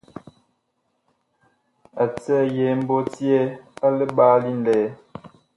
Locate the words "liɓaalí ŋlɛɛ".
3.97-4.87